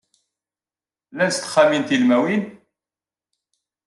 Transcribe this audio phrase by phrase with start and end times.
[1.15, 2.43] Llant texxamin tilmawin?